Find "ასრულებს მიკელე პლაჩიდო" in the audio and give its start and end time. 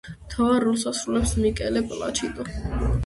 0.91-2.49